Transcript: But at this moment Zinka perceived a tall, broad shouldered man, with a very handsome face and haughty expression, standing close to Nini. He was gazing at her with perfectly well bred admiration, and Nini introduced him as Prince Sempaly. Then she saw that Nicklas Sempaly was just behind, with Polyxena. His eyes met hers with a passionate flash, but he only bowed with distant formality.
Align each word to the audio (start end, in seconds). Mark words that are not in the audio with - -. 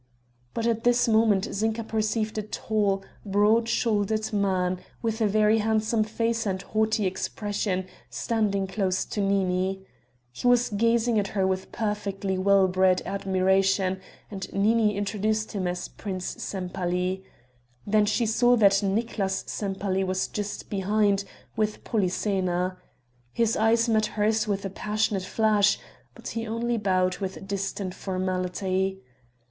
But 0.55 0.65
at 0.65 0.83
this 0.83 1.07
moment 1.07 1.47
Zinka 1.53 1.83
perceived 1.83 2.35
a 2.39 2.41
tall, 2.41 3.03
broad 3.23 3.69
shouldered 3.69 4.33
man, 4.33 4.79
with 5.03 5.21
a 5.21 5.27
very 5.27 5.59
handsome 5.59 6.03
face 6.03 6.47
and 6.47 6.59
haughty 6.59 7.05
expression, 7.05 7.85
standing 8.09 8.65
close 8.65 9.05
to 9.05 9.21
Nini. 9.21 9.85
He 10.31 10.47
was 10.47 10.69
gazing 10.69 11.19
at 11.19 11.27
her 11.27 11.45
with 11.45 11.71
perfectly 11.71 12.35
well 12.35 12.67
bred 12.67 13.03
admiration, 13.05 14.01
and 14.31 14.51
Nini 14.51 14.97
introduced 14.97 15.51
him 15.51 15.67
as 15.67 15.87
Prince 15.87 16.35
Sempaly. 16.43 17.23
Then 17.85 18.07
she 18.07 18.25
saw 18.25 18.55
that 18.55 18.81
Nicklas 18.81 19.43
Sempaly 19.45 20.03
was 20.03 20.27
just 20.27 20.67
behind, 20.71 21.25
with 21.55 21.83
Polyxena. 21.83 22.75
His 23.33 23.55
eyes 23.55 23.87
met 23.87 24.07
hers 24.07 24.47
with 24.47 24.65
a 24.65 24.71
passionate 24.71 25.21
flash, 25.25 25.77
but 26.15 26.29
he 26.29 26.47
only 26.47 26.77
bowed 26.79 27.19
with 27.19 27.47
distant 27.47 27.93
formality. 27.93 28.99